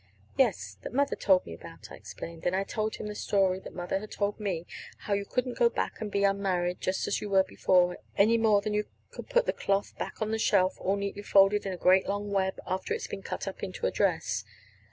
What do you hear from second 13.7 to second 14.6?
a dress.